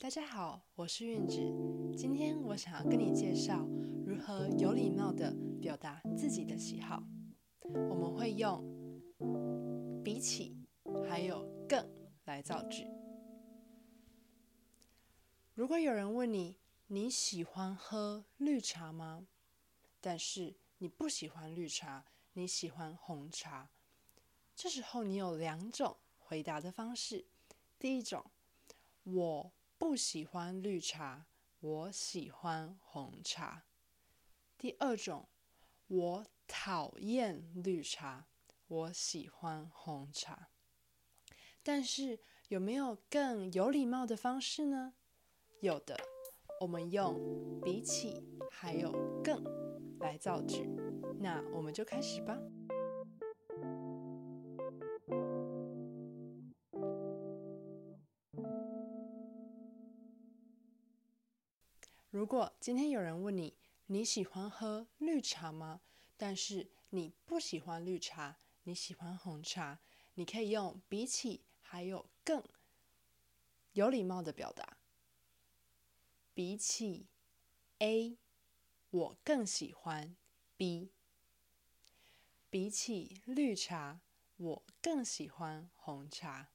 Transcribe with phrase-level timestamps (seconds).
[0.00, 1.36] 大家好，我是韵子。
[1.96, 3.66] 今天我想要跟你介绍
[4.06, 7.02] 如何有礼貌地表达自己的喜好。
[7.90, 8.62] 我们会用
[10.04, 10.56] 比起
[11.08, 11.84] 还有更
[12.26, 12.86] 来造句。
[15.54, 16.56] 如果有人问你，
[16.86, 19.26] 你喜欢喝绿茶吗？
[20.00, 22.04] 但是你不喜欢绿茶，
[22.34, 23.68] 你喜欢红茶。
[24.54, 27.26] 这时候你有两种回答的方式。
[27.80, 28.24] 第一种，
[29.02, 29.52] 我。
[29.78, 31.26] 不喜欢绿茶，
[31.60, 33.62] 我喜欢红茶。
[34.58, 35.28] 第二种，
[35.86, 38.26] 我讨厌绿茶，
[38.66, 40.48] 我喜欢红茶。
[41.62, 44.94] 但是有没有更有礼貌的方式呢？
[45.60, 45.96] 有的，
[46.60, 48.20] 我们用比起
[48.50, 48.90] 还有
[49.22, 49.44] 更
[50.00, 50.68] 来造句。
[51.20, 52.36] 那我们就开始吧。
[62.10, 63.54] 如果今天有人问你，
[63.86, 65.82] 你喜欢喝绿茶吗？
[66.16, 69.78] 但是你不喜欢绿茶，你喜欢红茶，
[70.14, 72.42] 你可以用比起还有更
[73.72, 74.78] 有礼貌的表达。
[76.32, 77.08] 比起
[77.78, 78.16] A，
[78.90, 80.16] 我更喜欢
[80.56, 80.90] B。
[82.48, 84.00] 比起绿茶，
[84.38, 86.48] 我更喜欢红茶。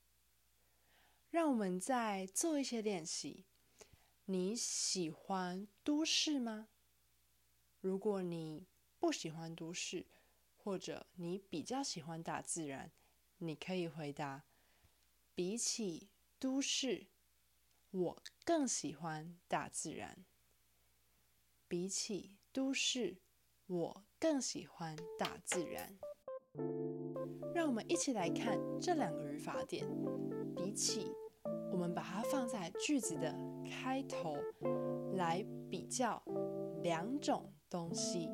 [1.30, 3.46] 让我们再做一些练习。
[4.26, 6.70] 你喜欢都市吗？
[7.82, 8.66] 如果你
[8.98, 10.06] 不喜欢都市，
[10.56, 12.94] 或者你比较喜欢大自然，
[13.40, 14.46] 你可以回答：
[15.36, 16.08] 比起
[16.40, 17.08] 都市，
[17.92, 20.24] 我更喜欢大自然。
[21.68, 23.18] 比起都市，
[23.68, 26.00] 我更喜欢大自然。
[27.54, 29.86] 让我们一起来看这两个语法点，
[30.56, 31.12] 比起。
[31.74, 33.36] 我们把它放在句子的
[33.68, 34.38] 开头，
[35.16, 36.24] 来比较
[36.84, 38.30] 两种东西。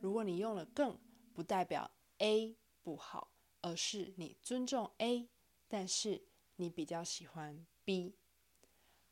[0.00, 0.98] 如果你用了更，
[1.34, 5.28] 不代表 A 不好，而是你尊重 A，
[5.68, 6.22] 但是
[6.56, 8.14] 你比较喜欢 B。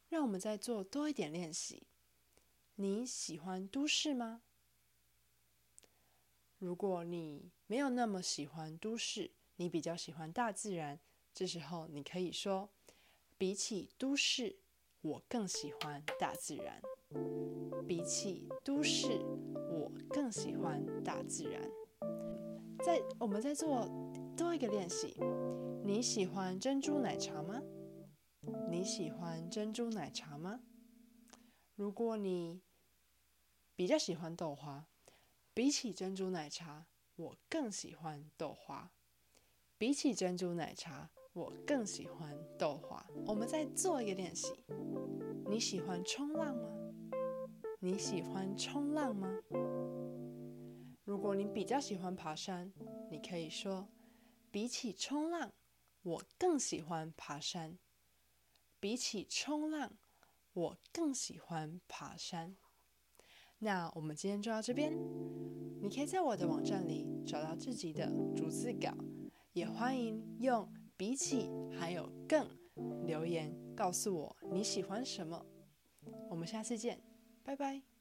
[0.08, 1.86] 让我们再做多一点练习。
[2.76, 4.40] 你喜欢都市吗？
[6.58, 10.98] 如果你没有那么喜欢都市，你比较喜欢大自然，
[11.34, 12.70] 这时候你可以说。
[13.44, 14.56] 比起都市，
[15.02, 16.80] 我更喜欢大自然。
[17.86, 19.18] 比起都市，
[19.70, 21.60] 我更喜欢大自然。
[22.82, 23.86] 在，我们在做
[24.34, 25.18] 多一个练习。
[25.84, 27.60] 你喜欢珍珠奶茶吗？
[28.70, 30.62] 你喜欢珍珠奶茶吗？
[31.74, 32.62] 如果你
[33.76, 34.86] 比较喜欢豆花，
[35.52, 38.90] 比起珍珠奶茶，我更喜欢豆花。
[39.76, 41.10] 比起珍珠奶茶。
[41.34, 43.04] 我更喜欢豆花。
[43.26, 44.54] 我们再做一个练习。
[45.50, 46.68] 你喜欢冲浪吗？
[47.80, 49.28] 你喜欢冲浪吗？
[51.02, 52.72] 如果你比较喜欢爬山，
[53.10, 53.88] 你可以说：
[54.52, 55.52] 比起冲浪，
[56.02, 57.78] 我更喜欢爬山。
[58.78, 59.98] 比起冲浪，
[60.52, 62.56] 我更喜欢爬山。
[63.58, 64.96] 那我们今天就到这边。
[65.82, 68.06] 你可以在我的网站里找到自己的
[68.36, 68.94] 逐字稿，
[69.52, 70.72] 也欢迎用。
[70.96, 72.46] 比起还有更，
[73.06, 75.44] 留言告诉我你喜欢什么。
[76.28, 77.00] 我们下次见，
[77.42, 77.93] 拜拜。